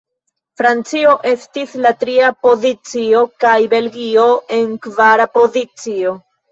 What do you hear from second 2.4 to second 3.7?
pozicio, kaj